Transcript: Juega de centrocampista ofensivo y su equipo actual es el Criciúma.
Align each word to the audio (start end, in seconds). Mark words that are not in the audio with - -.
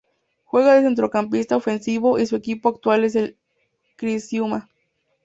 Juega 0.45 0.73
de 0.73 0.81
centrocampista 0.81 1.55
ofensivo 1.55 2.17
y 2.17 2.25
su 2.25 2.35
equipo 2.35 2.69
actual 2.69 3.03
es 3.03 3.15
el 3.15 3.37
Criciúma. 3.97 4.67